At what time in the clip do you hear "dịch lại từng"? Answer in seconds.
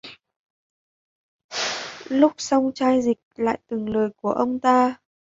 3.01-3.89